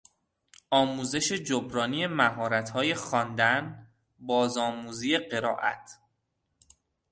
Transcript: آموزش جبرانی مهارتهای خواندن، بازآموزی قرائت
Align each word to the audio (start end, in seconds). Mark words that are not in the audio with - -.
آموزش 0.71 1.31
جبرانی 1.33 2.07
مهارتهای 2.07 2.95
خواندن، 2.95 3.91
بازآموزی 4.19 5.17
قرائت 5.17 5.89